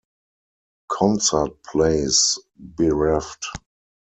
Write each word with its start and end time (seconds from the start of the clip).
Concert 0.89 1.61
place: 1.63 2.39
Bereft. 2.57 3.45